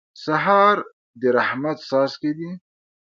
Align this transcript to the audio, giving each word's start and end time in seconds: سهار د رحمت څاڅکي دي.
سهار 0.23 0.75
د 1.19 1.21
رحمت 1.37 1.77
څاڅکي 1.89 2.31
دي. 2.37 2.51